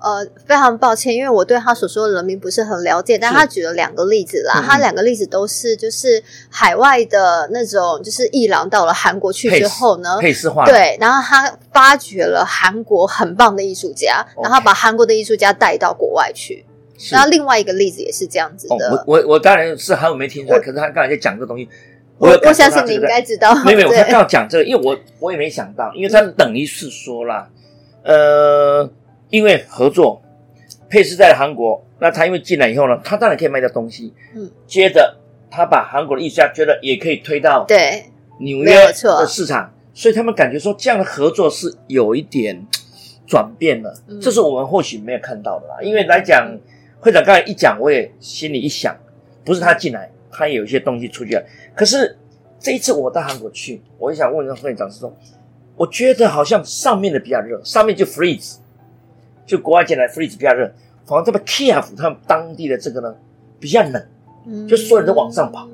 [0.04, 4.62] 呃，非常抱歉，因为我对他所说的人名不是很了解，但他举了两个例子啦。
[4.62, 16.66] 他两个例子都是就是海外的那种，就是艺廊到了韩国去之后呢，配饰画对，然后他发掘了韩国很棒的艺术家，然后把韩国的艺术家带到国外去。
[17.10, 18.90] 然后另外一个例子也是这样子的。
[18.90, 21.66] 哦、我我我当然是还有没听出来，可是他刚才在讲这个东西。
[22.19, 23.55] 我我相信你应该知道。
[23.65, 27.49] 没有没有，他刚好讲这个，因为我我也没想到，因为他等于是说啦，
[28.03, 28.87] 呃，
[29.29, 30.21] 因为合作，
[30.89, 34.13] 佩斯在韩国，那他因为进来以后呢，他当然可以卖掉东西。
[34.35, 35.17] 嗯，接着
[35.49, 38.03] 他把韩国的艺术家觉得也可以推到对
[38.39, 38.93] 纽约的
[39.25, 42.65] 市场，所以他们感觉说这样的合作是有一点
[43.25, 45.77] 转变了，嗯、这是我们或许没有看到的啦。
[45.81, 46.57] 因为来讲，
[46.99, 48.93] 会长刚才一讲，我也心里一想，
[49.45, 50.11] 不是他进来。
[50.31, 51.43] 他有一些东西出去了，
[51.75, 52.17] 可是
[52.59, 55.15] 这一次我到韩国去，我就想问一下会长是说，
[55.75, 58.57] 我觉得好像上面的比较热，上面就 freeze，
[59.45, 60.71] 就国外进来 freeze 比较热，
[61.05, 63.15] 反而这边 Kiev 他们当地的这个呢
[63.59, 65.67] 比较冷，就所有人都往上跑，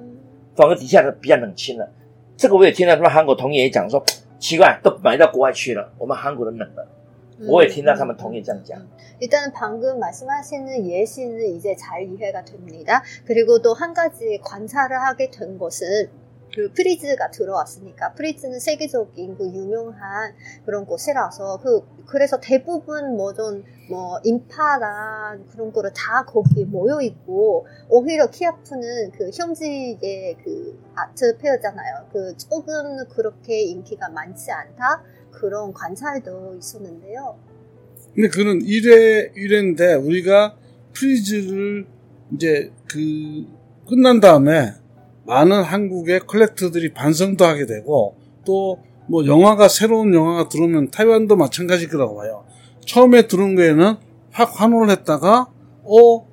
[0.55, 1.89] 反而底下的比较冷清了。
[2.37, 4.03] 这个我也听到他们韩国同业也讲说，
[4.39, 6.87] 奇怪，都买到国外去了，我们韩国的冷了。
[7.39, 7.47] 음.
[7.47, 8.17] 뭐에 지나가면 음.
[8.17, 8.89] 동일장장.
[9.19, 13.03] 일단은 방금 말씀하시는 예시는 이제 잘 이해가 됩니다.
[13.25, 16.09] 그리고 또 한 가지 관찰을 하게 된 것은
[16.55, 20.33] 그 프리즈가 들어왔으니까 프리즈는 세계적인 그 유명한
[20.65, 23.51] 그런 곳이라서 그 그래서 대부분 뭐좀뭐
[23.89, 31.37] 뭐, 뭐 인파나 그런 거를 다 거기에 모여 있고 오히려 키아프는 그 현지의 그 아트
[31.37, 32.07] 페어잖아요.
[32.13, 35.03] 그 조금 그렇게 인기가 많지 않다.
[35.35, 37.37] 그런 관찰도 있었는데요.
[38.13, 40.55] 근데 그는 일회 일회인데 우리가
[40.93, 41.85] 프리즈를
[42.33, 43.45] 이제 그
[43.87, 44.73] 끝난 다음에
[45.25, 52.17] 많은 한국의 컬렉터들이 반성도 하게 되고 또 뭐 영화가 새로운 영화가 들어오면 타이완도 마찬가지일 거라고
[52.17, 52.43] 봐요.
[52.85, 53.95] 처음에 들어온 거에는
[54.31, 55.47] 확 환호를 했다가
[55.83, 56.27] 어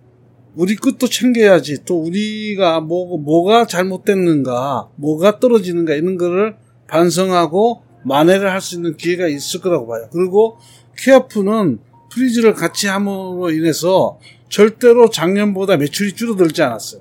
[0.54, 6.56] 우리 끝도 챙겨야지 또 우리가 뭐 뭐가 잘못됐는가 뭐가 떨어지는가 이런 거를
[6.88, 10.08] 반성하고 만회를 할 수 있는 기회가 있을 거라고 봐요.
[10.12, 10.58] 그리고
[10.98, 11.78] 키아프는
[12.10, 17.00] 프리즈를 같이 함으로 인해서 절대로 작년보다 매출이 줄어들지 않았어요.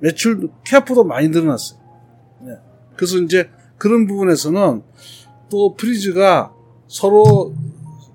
[0.00, 1.78] 매출 키아프도 많이 늘어났어요.
[2.42, 2.52] 네.
[2.96, 4.82] 그래서 이제 그런 부분에서는
[5.50, 6.52] 또 프리즈가
[6.86, 7.54] 서로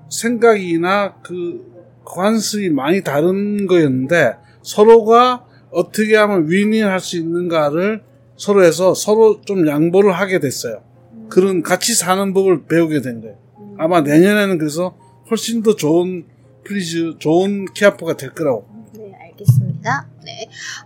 [0.09, 1.73] 생각이나 그
[2.05, 8.03] 관습이 많이 다른 거였는데 서로가 어떻게 하면 윈윈 할 수 있는가를
[8.37, 10.83] 서로 해서 서로 좀 양보를 하게 됐어요.
[11.29, 13.37] 그런 같이 사는 법을 배우게 된 거예요.
[13.77, 14.97] 아마 내년에는 그래서
[15.29, 16.25] 훨씬 더 좋은
[16.63, 18.74] 프리즈, 좋은 키아프가 될 거라고.
[19.85, 20.03] 那，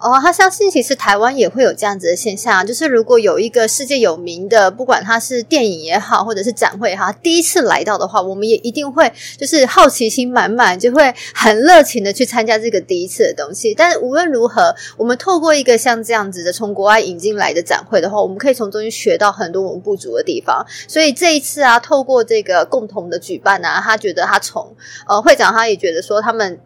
[0.01, 13.73] 哦，他相信其实台湾也会有这样子的现象，就是如果有一个世界有名的，不管他是电影也好，或者是展会哈，第一次来到的话，我们也一定会就是好奇心满满，就会很热情的去参加这个第一次的东西。
[13.73, 20.65] 但是无论如何，我们透过一个像这样子的从国外引进来的展会的话，我们可以从中间学到很多我们不足的地方。
[20.89, 24.75] 所以这一次啊，透过这个共同的举办呢，他觉得他从
[25.07, 26.59] 呃会长他也觉得说他们。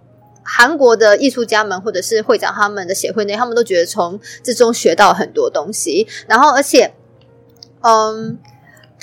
[0.44, 6.08] 韩国的艺术家们，或者是会长他们的协会内，他们都觉得从这中学到很多东西。
[6.28, 6.94] 然后，而且，
[7.82, 8.38] 嗯。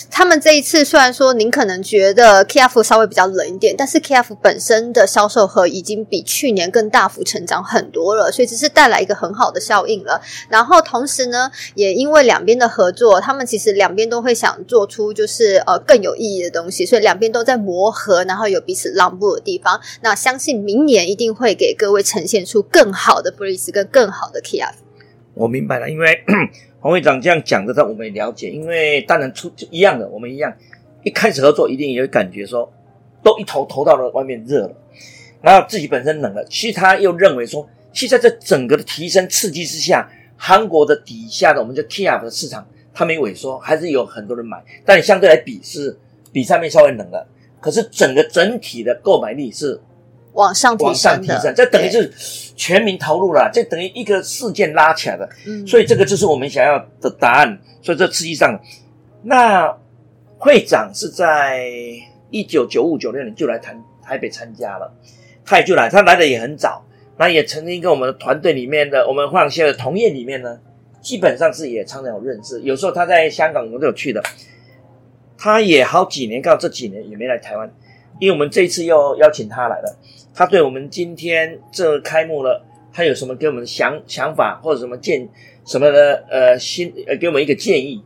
[0.08, 10.20] 他们这一次虽然说您可能觉得 KF 稍微比较冷一点，但是 KF 本身的销售额已经比去年更大幅成长很多了，所以这是带来一个很好的效应了。
[10.48, 19.80] 然后同时呢，也因为两边的合作，他们其实两边都会想做出就是呃更有意义的东西，所以两边都在磨合，然后有彼此让步的地方。
[20.02, 24.74] 那相信明年一定会给各位呈现出更好的 Breeze 跟更好的 KF。
[25.34, 26.24] 我明白了，因为。
[26.80, 30.52] 黄会长这样讲的，他我们也了解，因为当然出一样的，我们一样，
[31.04, 32.72] 一开始合作一定有感觉说，
[33.22, 34.74] 都一头投到了外面热了，
[35.42, 45.98] 然后自己本身冷了，其实他又认为说，其实在这整个的提升刺激之下，韩国的底下的我们叫 TF 的市场，它没萎缩，还是有很多人买，但相对来比是
[46.32, 47.26] 比上面稍微冷了，
[47.60, 49.80] 可是整个整体的购买力是。
[50.32, 52.12] 往上提升，这等于是
[52.54, 57.58] 全民投入了，这等于一个事件拉起来的，嗯，所以这个就是我们想要的答案。
[57.82, 58.60] 所以这实际上，
[59.22, 59.74] 那
[60.36, 61.66] 会长是在
[62.30, 64.92] 一九九五九六年就来台台北参加了，
[65.44, 66.84] 他也就来，他来的也很早，
[67.16, 70.60] 那也曾经跟我们的团队里面的我们画廊协会的同业里面呢，
[71.00, 74.22] 基本上是也常常有认识，有时候他在香港我们都有去的，
[75.38, 77.72] 他也好几年，刚好这几年也没来台湾，
[78.18, 79.96] 因为我们这一次又邀请他来了。
[80.34, 85.28] 他对我们今天这开幕了，他有什么给我们想想法或者什么建
[85.64, 88.02] 什么的呃新呃给我们一个建议？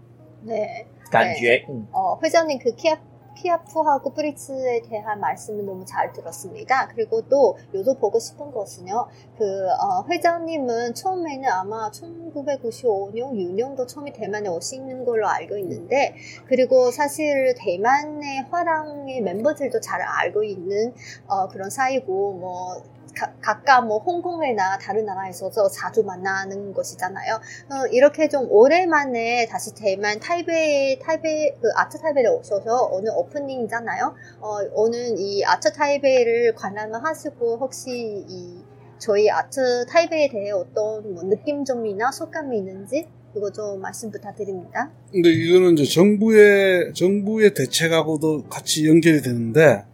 [0.47, 2.99] 对，感觉嗯哦，会长您可 keep。
[3.35, 6.89] 키아프하고 프리츠에 대한 말씀을 너무 잘 들었습니다.
[6.89, 9.07] 그리고 또 여쭤보고 싶은 것은요.
[9.37, 16.15] 그 어, 회장님은 처음에는 아마 1995년, 6년도 처음에 대만에 오시는 걸로 알고 있는데
[16.47, 20.95] 그리고 사실 대만의 화랑의 멤버들도 잘 알고 있는
[21.27, 22.83] 어, 그런 사이고 뭐
[23.15, 27.35] 가, 각각 뭐 홍콩이나 다른 나라에서도 자주 만나는 것이잖아요.
[27.35, 34.15] 어, 이렇게 좀 오랜만에 다시 대만 타이베이 타이베이 그 아트 타이베이에 오셔서 오늘 오프닝이잖아요.
[34.41, 38.63] 어, 오늘 이 아트 타이베이를 관람을 하시고 혹시 이
[38.99, 44.93] 저희 아트 타이베이에 대해 어떤 뭐 느낌점이나 소감이 있는지 그거 좀 말씀 부탁드립니다.
[45.11, 49.85] 근데 이거는 이제 정부의 정부의 대책하고도 같이 연결이 되는데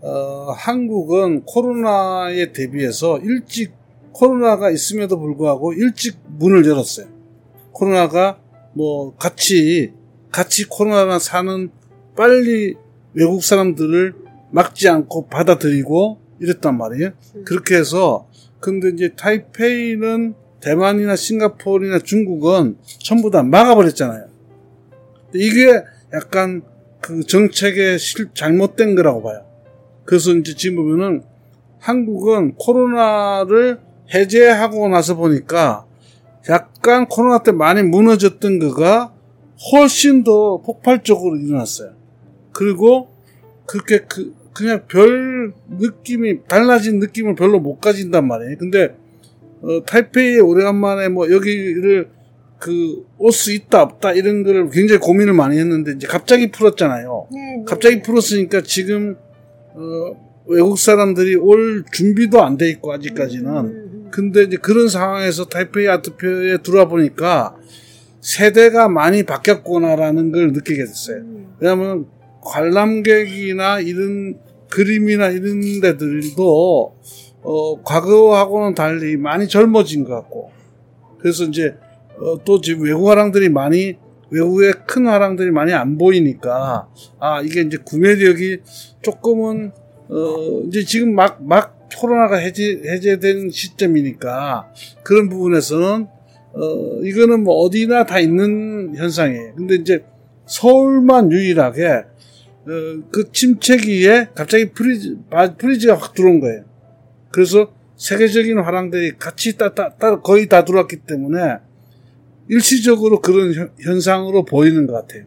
[0.00, 3.72] 어, 한국은 코로나에 대비해서 일찍
[4.12, 7.06] 코로나가 있음에도 불구하고 일찍 문을 열었어요.
[7.72, 8.38] 코로나가
[8.72, 9.92] 뭐 같이
[10.30, 11.70] 같이 코로나랑 사는
[12.16, 12.76] 빨리
[13.14, 14.14] 외국 사람들을
[14.50, 17.10] 막지 않고 받아들이고 이랬단 말이에요.
[17.34, 17.44] 음.
[17.44, 18.28] 그렇게 해서
[18.60, 24.26] 근데 이제 타이페이는 대만이나 싱가포르나 중국은 전부 다 막아버렸잖아요.
[25.34, 25.82] 이게
[26.12, 26.62] 약간
[27.00, 29.45] 그 정책의 실, 잘못된 거라고 봐요.
[30.06, 31.22] 그래서 이제 지금 보면은
[31.78, 33.80] 한국은 코로나를
[34.14, 35.84] 해제하고 나서 보니까
[36.48, 39.12] 약간 코로나 때 많이 무너졌던 거가
[39.72, 41.92] 훨씬 더 폭발적으로 일어났어요.
[42.52, 43.08] 그리고
[43.66, 48.56] 그렇게 그 그냥 별 느낌이 달라진 느낌을 별로 못 가진단 말이에요.
[48.58, 48.96] 근데
[49.60, 52.08] 어, 타이페이에 오래간만에 뭐 여기를
[52.58, 57.28] 그 올 수 있다 없다 이런 거를 굉장히 고민을 많이 했는데 이제 갑자기 풀었잖아요.
[57.32, 57.64] 네, 네.
[57.66, 59.16] 갑자기 풀었으니까 지금
[59.76, 63.50] 어, 외국 사람들이 올 준비도 안 돼 있고 아직까지는.
[63.50, 67.56] 음, 음, 근데 이제 그런 상황에서 타이페이 아트표에 들어와 보니까
[68.20, 71.18] 세대가 많이 바뀌었구나라는 걸 느끼게 됐어요.
[71.18, 71.56] 음.
[71.60, 72.06] 왜냐하면
[72.42, 74.38] 관람객이나 이런
[74.70, 76.96] 그림이나 이런 데들도
[77.42, 80.50] 어, 과거하고는 달리 많이 젊어진 것 같고
[81.18, 81.74] 그래서 이제
[82.18, 83.96] 어, 또 지금 외국 화랑들이 많이
[84.30, 86.88] 외국의 큰 화랑들이 많이 안 보이니까
[87.20, 88.58] 아 이게 이제 구매력이
[89.02, 89.72] 조금은
[90.08, 94.68] 어, 이제 지금 막 막 코로나가 해제 해제된 시점이니까
[95.04, 96.06] 그런 부분에서는
[96.54, 99.54] 어, 이거는 뭐 어디나 다 있는 현상이에요.
[99.54, 100.04] 근데 이제
[100.46, 106.64] 서울만 유일하게 어, 그 침체기에 갑자기 프리즈 바- 프리즈가 확 들어온 거예요.
[107.30, 111.58] 그래서 세계적인 화랑들이 같이 따, 따, 따, 거의 다 들어왔기 때문에
[112.47, 115.25] 일시적으로 그런 현, 현상으로 보이는 것 같아요.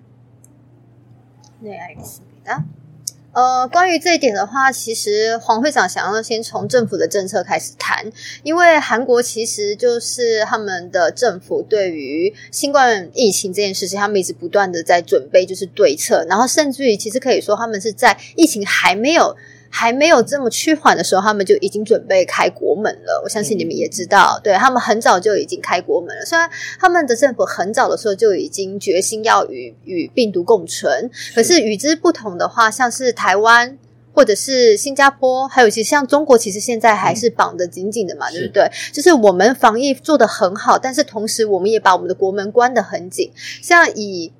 [1.62, 2.64] 对，알겠습니다。
[3.32, 8.12] 呃，关于这一点的话，其实黄会长想要先从政府的政策开始谈，
[8.42, 19.34] 因为韩国其实就是他们的政府对于新冠疫情这件事情，他们一直不断的在准备，就是对策，然后甚至于其实可以说，他们是在疫情还没有。
[19.69, 23.21] 还没有这么趋缓的时候，他们就已经准备开国门了。
[23.23, 26.25] 我相信你们也知道，对，他们很早就已经开国门了。
[26.25, 26.49] 虽然
[26.79, 33.77] 他们的政府很早的时候就已经决心要与与病毒共存，可是与之不同的话，像是台湾
[34.11, 38.69] 或者是新加坡，还有其实像中国，其实现在还是绑得紧紧的嘛，对不对？
[38.91, 44.33] 就是我们防疫做得很好，但是同时我们也把我们的国门关得很紧，像以。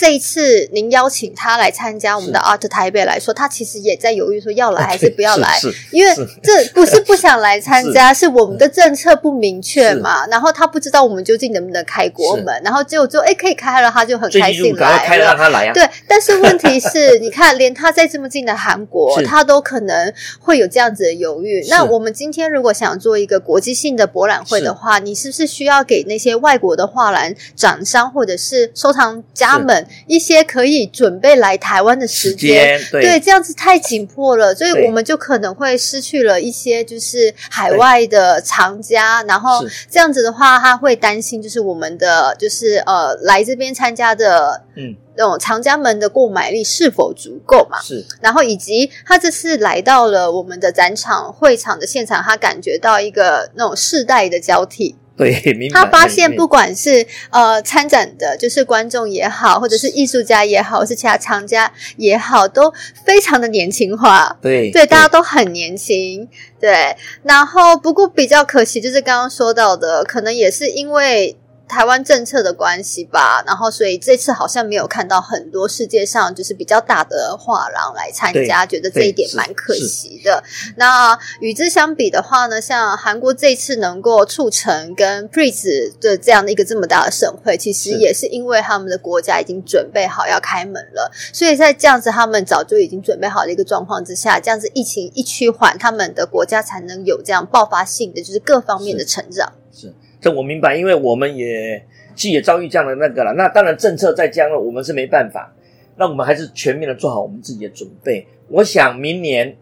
[0.00, 10.26] 这一次您邀请他来参加我们的 Art 台北来说，他其实也在犹豫说要来还是不要来，因为这不是 不想来参加，是我们的政策不明确嘛。
[10.28, 14.98] 然后他不知道我们究竟能不能开国门，然后结果就哎可以开了，他就很开心来了。
[15.04, 15.74] 开了让他来啊。
[15.74, 21.62] 对，但是问题是， 你看连他在这么近的韩国，他都可能会有这样子的犹豫。
[21.68, 29.86] 那我们今天如果想做一个国际性的博览会的话，你是不是需要给那些外国的画廊展商或者是收藏家们？
[30.06, 44.96] 一些可以准备来台湾的时间，时间对，对，这样子太紧迫了，所以我们就可能会失去了一些就是海外的藏家，然后这样子的话，他会担心就是我们的就是呃来这边参加的嗯。
[45.16, 47.78] 那种藏家们的购买力是否足够嘛？
[47.82, 54.96] 是，然后以及他这次来到了我们的展场会场的现场，他感觉到一个那种世代的交替。
[55.20, 55.80] 对， 明白。
[55.80, 62.72] 他发现，不管是呃参展的，就是观众也好，或者是艺术家也好，或是其他藏家也好，都
[63.04, 64.36] 非常的年轻化。
[64.40, 66.28] 对，对，大家都很年轻。
[66.58, 71.36] 对，然后不过比较可惜，就是刚刚说到的，可能也是因为。
[71.70, 80.42] 台湾政策的关系吧，然后所以这次好像没有看到很多世界上就是比较大的画廊来参加，觉得这一点蛮可惜的。
[80.76, 99.52] 那与之相比的话呢，像韩国这次能够促成跟 Frieze 的这样的一个这么大的盛会，其实也是因为他们的国家已经准备好要开门了，所以在这样子他们早就已经准备好的一个状况之下，这样子疫情一趋缓，他们的国家才能有这样爆发性的就是各方面的成长。
[99.72, 99.86] 是。
[99.86, 103.32] 是这我明白，因为我们也既也遭遇这样的那个了。
[103.32, 105.52] 那当然政策在这样，我们是没办法。
[105.96, 108.26] 那我们还是全面的做好我们自己的准备。
[108.48, 109.56] 我想明年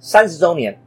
[0.00, 0.80] 三十周年，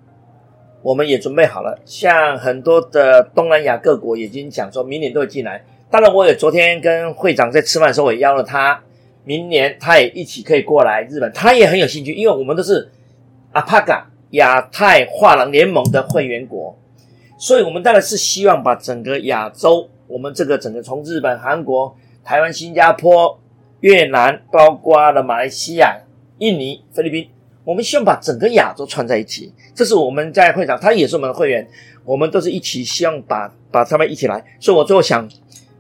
[0.82, 5.64] 我们也准备好了，像很多的东南亚各国已经讲说明年都会进来。
[5.89, 8.82] 当然，我也昨天跟会长在吃饭的时候，我也邀了他，
[9.24, 12.89] 明年他也一起可以过来日本，他也很有兴趣，因为我们都是
[13.53, 16.78] APAGA 亚太画廊联盟的会员国，
[17.42, 23.39] 所以我们当然是希望把整个亚洲，我们这个整个从日本、韩国、台湾、新加坡、
[23.80, 26.02] 越南，包括了马来西亚、
[26.38, 27.28] 印尼、菲律宾。
[27.64, 31.68] 我们希望把整个亚洲串在一起，这是我们在会场，他也是我们的会员，
[32.06, 34.46] 我们都是一起希望把把他们一起来。
[34.60, 35.28] 所以我最后想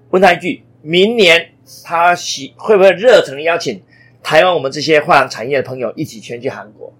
[0.09, 1.49] 问他一句：明年
[1.83, 3.79] 他喜会不会热诚的邀请
[4.23, 6.91] 台湾我们这些画廊产业的朋友一起全去韩国？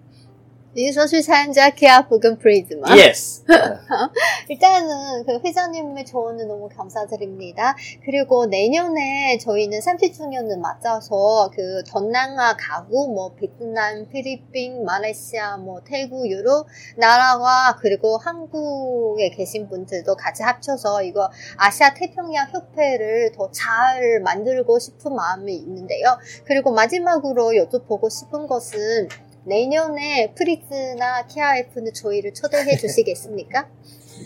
[0.74, 2.94] 你是说去参加 KF 跟 Prise 吗？
[2.94, 3.42] Yes。
[4.50, 7.74] 일단은 그 회장님의 조언을 너무 감사드립니다.
[8.04, 16.66] 그리고 내년에 저희는 30주년을 맞아서 그 동남아 가구 뭐 베트남, 필리핀, 말레이시아, 뭐 태국, 유럽
[16.98, 25.14] 나라와 그리고 한국에 계신 분들도 같이 합쳐서 이거 아시아 태평양 협회를 더 잘 만들고 싶은
[25.14, 26.18] 마음이 있는데요.
[26.44, 29.09] 그리고 마지막으로 여쭤보고 싶은 것은
[29.45, 33.67] 내년에 프리즈나 KRF는 저희를 초대해 주시겠습니까?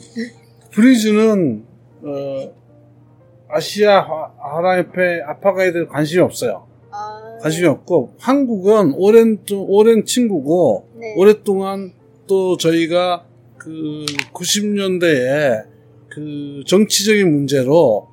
[0.71, 1.65] 프리즈는
[2.03, 2.53] 어,
[3.47, 4.01] 아시아
[4.37, 6.67] 화랑협회 아파가이들 관심이 없어요.
[6.91, 11.13] 아, 관심이 없고 한국은 오랜 오랜 친구고 네.
[11.15, 11.93] 오랫동안
[12.27, 13.25] 또 저희가
[13.57, 15.65] 그 90년대에
[16.09, 18.07] 그 정치적인 문제로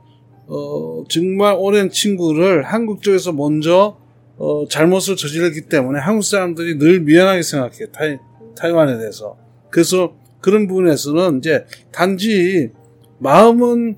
[0.47, 3.97] 어 정말 오랜 친구를 한국 쪽에서 먼저
[4.37, 7.87] 어 잘못을 저질렀기 때문에 한국 사람들이 늘 미안하게 생각해요.
[7.93, 8.19] 타이,
[8.57, 9.37] 타이완에 대해서.
[9.71, 12.71] 그래서 그런 부분에서는 이제 단지
[13.19, 13.97] 마음은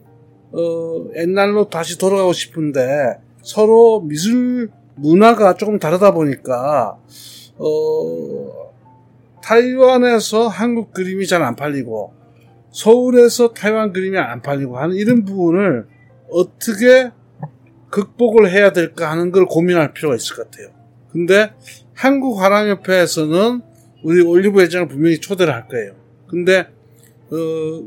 [0.52, 6.98] 어 옛날로 다시 돌아가고 싶은데 서로 미술 문화가 조금 다르다 보니까
[7.56, 8.72] 어
[9.42, 12.12] 타이완에서 한국 그림이 잘 안 팔리고
[12.70, 15.86] 서울에서 타이완 그림이 안 팔리고 하는 이런 부분을
[16.30, 17.10] 어떻게
[17.94, 20.70] 극복을 해야 될까 하는 걸 고민할 필요가 있을 것 같아요.
[21.12, 21.52] 근데
[21.92, 23.60] 한국 화랑협회에서는
[24.02, 25.94] 우리 올리브 회장을 분명히 초대를 할 거예요.
[26.26, 26.66] 근데
[27.30, 27.82] 어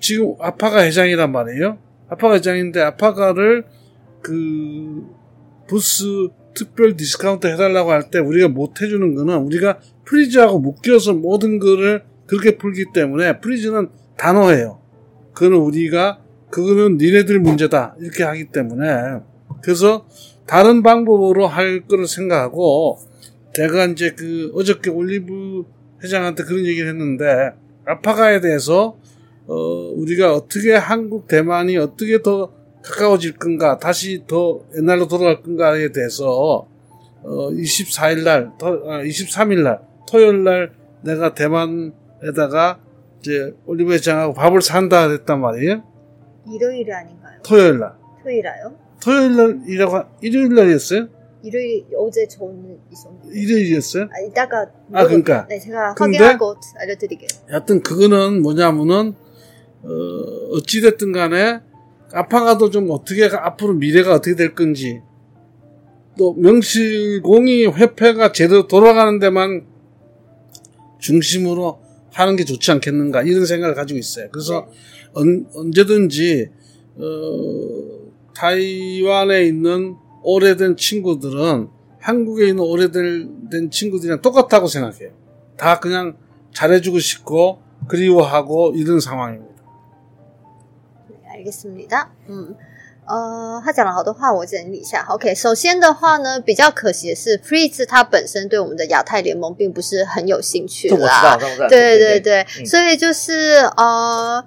[0.00, 1.76] 지금 아파가 회장이란 말이에요.
[2.08, 3.66] 아파가 회장인데 아파가를
[4.22, 5.04] 그
[5.68, 12.04] 부스 특별 디스카운트 해달라고 할 때 우리가 못 해주는 거는 우리가 프리즈하고 묶여서 모든 거를
[12.26, 14.80] 그렇게 풀기 때문에 프리즈는 단호해요.
[15.34, 16.20] 그거는 우리가
[16.50, 18.86] 그거는 니네들 문제다 이렇게 하기 때문에
[19.62, 20.06] 그래서
[20.46, 22.98] 다른 방법으로 할 거를 생각하고
[23.54, 25.64] 제가 이제 그 어저께 올리브
[26.02, 27.52] 회장한테 그런 얘기를 했는데
[27.84, 28.96] 아파가에 대해서
[29.46, 29.54] 어
[29.94, 36.66] 우리가 어떻게 한국 대만이 어떻게 더 가까워질 건가 다시 더 옛날로 돌아갈 건가에 대해서
[37.22, 40.72] 어 24일 날, 23일 날 토요일 날
[41.02, 42.78] 내가 대만에다가
[43.20, 45.82] 이제 올리브 회장하고 밥을 산다 그랬단 말이에요.
[46.52, 47.38] 일요일이 아닌가요?
[47.42, 47.92] 토요일 날.
[48.22, 48.74] 토요일아요?
[49.02, 51.08] 토요일 날이라고 하- 일요일 날이었어요?
[51.42, 54.04] 일요일 어제 저는 있었는데 일요일이었어요?
[54.04, 55.46] 아, 이따가 아, 그러니까.
[55.48, 57.28] 네 제가 확인하고 알려드릴게요.
[57.48, 59.14] 하여튼 그거는 뭐냐면은
[59.82, 59.88] 어
[60.52, 61.60] 어찌 됐든 간에
[62.12, 65.02] 아파가도 좀 어떻게 앞으로 미래가 어떻게 될 건지
[66.18, 69.66] 또 명실공히 회패가 제대로 돌아가는 데만
[70.98, 71.78] 중심으로
[72.16, 74.28] 하는 게 좋지 않겠는가 이런 생각을 가지고 있어요.
[74.32, 74.66] 그래서
[75.12, 76.48] 언, 언제든지
[76.96, 77.02] 어,
[78.34, 81.68] 타이완에 있는 오래된 친구들은
[82.00, 85.10] 한국에 있는 오래된 친구들이랑 똑같다고 생각해요.
[85.58, 86.16] 다 그냥
[86.54, 89.54] 잘해주고 싶고 그리워하고 이런 상황입니다.
[91.08, 92.12] 对알겠습니다.
[92.30, 92.56] 음.
[93.08, 95.06] 呃，他讲了好多话，我整理一下。
[95.08, 101.38] OK，首先的话呢，比较可惜的是，Freeze 他本身对我们的亚太联盟并不是很有兴趣啦。
[101.68, 104.44] 对对对，嗯所以就是呃，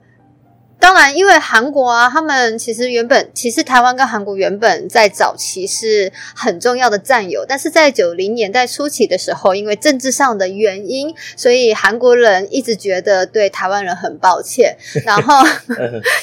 [0.79, 14.75] 当然，因为韩国啊，他们其实原本其实台湾跟韩国原本在早期是很重要的战友，但是在九零年代初期的时候，因为政治上的原因，所以韩国人一直觉得对台湾人很抱歉。
[15.05, 15.45] 然后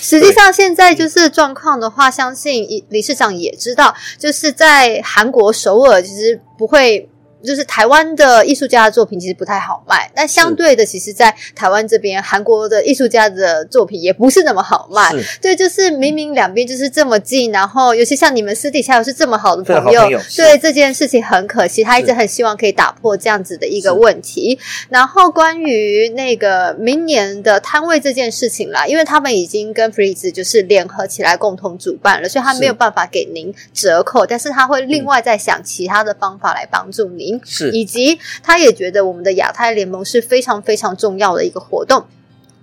[0.00, 7.08] 实际上现在就是状况的话，相信理事长也知道，就是在韩国首尔其实不会。
[7.42, 15.12] 就是台湾的艺术家的作品其实不太好卖，那相对的，其实，在台湾这边，韩国的艺术家的作品也不是那么好卖。
[15.40, 24.58] 对，就是明明两边就是这么近，然后尤其像你们私底下又是这么好的朋友，对这件事情很可惜，他一直很希望可以打破这样子的一个问题。
[24.88, 37.35] 然后关于那个明年的摊位这件事情啦，因为他们已经跟 Freeze 就是联合起来共同主办了，所以他没有办法给您折扣，但是他会另外再想其他的方法来帮助您。
[37.44, 42.06] 是以及他也觉得我们的亚太联盟是非常非常重要的一个活动。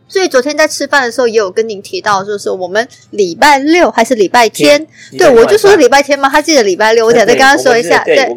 [0.08, 4.86] 所以昨天在吃饭的时候也有跟您提到，就是我们礼拜六还是礼拜天？
[5.18, 8.04] 对，我就说礼拜天嘛，他记得礼拜六，我想再跟他说一下。
[8.04, 8.30] 对，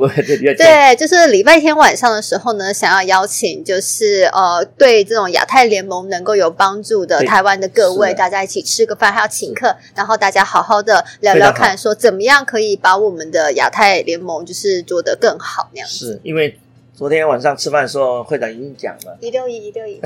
[0.55, 16.13] 对，就是礼拜天晚上的时候呢，想要邀请就是呃，对这种亚太联盟能够有帮助的台湾的各位，大家一起吃个饭，还要请客，然后大家好好的聊聊看，说怎么样可以把我们的亚太联盟就是做得更好那样子。
[16.13, 16.59] 是因为
[16.95, 20.01] 昨天晚上吃饭的时候，会长已经讲了，一六一，一六一。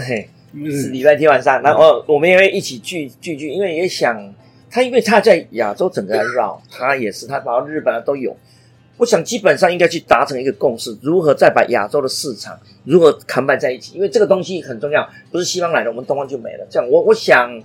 [0.70, 4.34] 是礼拜天晚上，然后我们也会一起聚聚聚，因为也想
[4.70, 8.36] 他，因为他在亚洲整个绕， 他也是他跑到日本都有。
[8.96, 16.66] 我想基本上应该去达成一个共识，如何再把亚洲的市场如何扛办在一起，因为这个东西很重要，不是西方来了，我们东方就没了。
[16.68, 17.62] 这样，我我想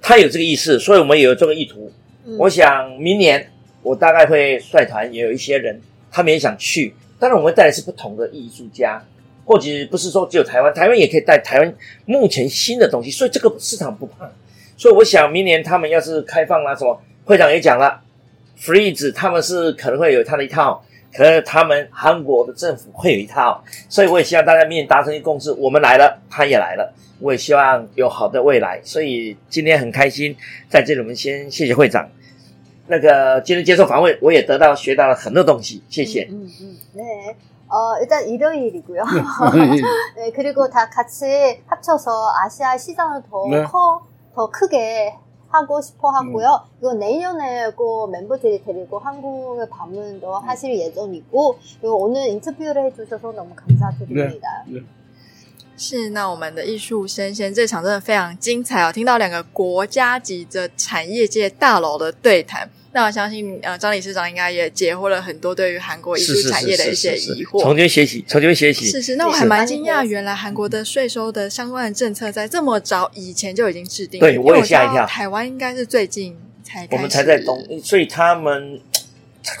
[0.00, 1.92] 他有这个意思，所以我们也有这个意图。
[2.38, 3.50] 我想明年
[3.82, 5.78] 我大概会率团，也有一些人
[6.10, 9.04] 他们也想去，当然我们带的是不同的艺术家。
[9.48, 11.74] 或者不是说只有台湾，台湾也可以带台湾
[12.04, 14.30] 目前新的东西，所以这个市场不怕。
[14.76, 17.98] 所以我想明年他们要是开放了什么，会长也讲了
[18.60, 20.84] ，Freeze 他们是可能会有他的一套，
[21.14, 28.78] 可能他们韩国的政府会有一套，所以我也希望大家明年达成一个共识，我们来了，他也来了，我也希望有好的未来。
[28.84, 30.36] 所以今天很开心
[30.68, 32.06] 在这里，我们先谢谢会长。
[32.86, 36.28] 那个今天接受访问，我也得到学到了很多东西，谢谢。
[36.30, 37.02] 嗯嗯，对。
[37.69, 39.03] 어, 일단 일요일이고요.
[40.15, 43.63] 네, 그리고 다 같이 합쳐서 아시아 시장을 더 네.
[43.63, 44.05] 커,
[44.35, 45.17] 더 크게
[45.49, 46.47] 하고 싶어 하고요.
[46.47, 46.77] 음.
[46.79, 54.63] 이거 내년에 꼭 멤버들이 데리고 한국에 방문도 하실 예정이고, 그리고 오늘 인터뷰를 해주셔서 너무 감사드립니다.
[54.67, 54.73] 네.
[54.73, 54.83] 네.
[55.75, 62.69] 是，那我们的艺术生鲜这场真的非常精彩哦，听到两个国家级的产业界大佬的对谈。
[62.98, 67.62] 那我相信，呃，张理事长应该也解惑了很多对于韩国艺术产业的一些疑惑。
[67.62, 68.86] 从这边学习，从这边学习。
[68.86, 74.18] 是是，那我还蛮惊讶，原来韩国的税收的相关的政策在这么早以前就已经制定。
[74.18, 75.06] 对，我也吓一跳。
[75.06, 78.80] 台湾应该是最近才，我们才在东，所以他们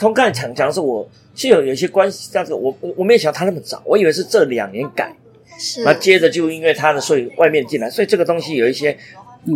[0.00, 5.14] 从刚才讲讲的是我，是有有一些关系，这样子，我我没有想到他那么早，我以为是这两年改，
[5.56, 8.98] 是，那接着就因为他的税外面进来，所以这个东西有一些。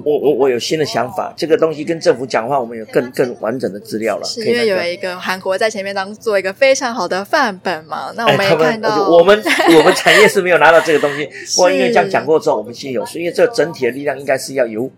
[0.04, 4.24] 我我我有新的想法，这个东西跟政府讲话，我们有更更完整的资料了。
[4.24, 8.12] 是因为有一个韩国在前面当做一个非常好的范本嘛？
[8.16, 9.42] 那我们也看到，哎、我们
[9.76, 11.26] 我们产业是没有拿到这个东西。
[11.56, 14.90] 不过因为这样讲过之后，我们心有数，因为这整体的力量应该是要由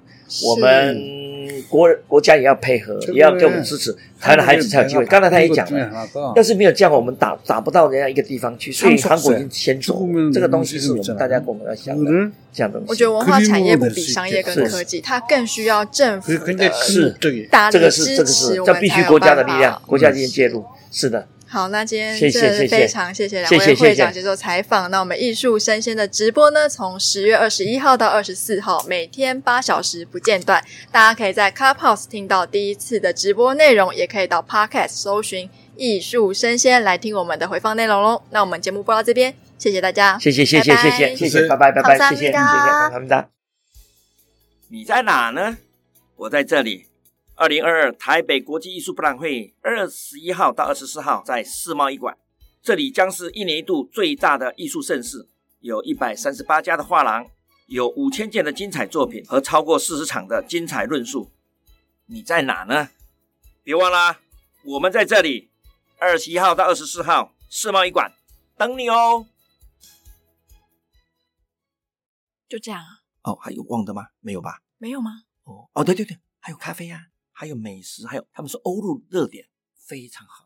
[0.45, 1.14] 我们。
[1.63, 5.05] 国国家也要配合，也要给我们支持，台湾的孩子才有机会。
[5.07, 8.73] 刚才他也讲了，要是没有这样，我们打打不到人家一个地方去。
[8.73, 12.11] 所以韩国已经先走这个东西，是我们大家共同要想的
[12.53, 12.87] 这样东西。
[12.89, 17.15] 我觉得文化产业不比商业跟科技，它更需要政府的是
[17.51, 20.65] 大力支持，这必须国家的力量，国家进行介入。
[20.91, 21.27] 是的。
[21.55, 24.91] 好，那今天真的是非常谢谢两位会长接受采访。
[24.91, 30.61] 那我们艺术生鲜的直播呢，从十月二十一号到二十四号，每天八小时不间断。
[30.91, 38.21] 大家可以在 Clubhouse 听到第一次的直播内容，也可以到 Podcast 搜寻艺术生鲜来听我们的回放内容喽。
[38.31, 43.29] 那我们节目播到这边，谢谢大家，谢谢谢谢谢谢谢谢，拜拜拜拜，谢谢谢谢，他们的。
[44.71, 45.57] 你在哪呢？
[46.17, 46.87] 我在这里。
[47.37, 52.17] 二零二二台北国际艺术博览会，二十一号到二十四号在世贸艺馆，
[52.63, 55.29] 这里将是一年一度最大的艺术盛事，
[55.59, 57.29] 有一百三十八家的画廊，
[57.67, 61.33] 有五千件的精彩作品和超过四十场的精彩论述。
[62.07, 62.91] 你在哪呢？
[63.65, 64.21] 别忘了，
[64.63, 65.51] 我们在这里，
[65.99, 68.13] 二十一号到二十四号世贸艺馆
[68.57, 69.27] 等你哦。
[72.49, 73.03] 就这样啊？
[73.23, 74.07] 哦，还有忘的吗？
[74.21, 74.61] 没有吧？
[74.79, 75.23] 没有吗？
[75.43, 77.14] 哦哦，对对对，还有咖啡呀、啊。
[77.35, 80.44] 还有美食，还有他们说欧陆热点非常好。